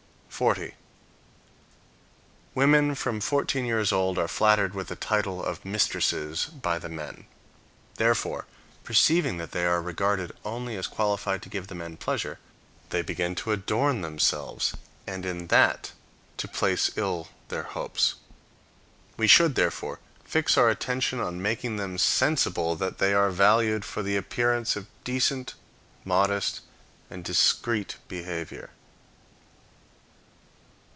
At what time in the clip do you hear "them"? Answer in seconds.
21.75-21.99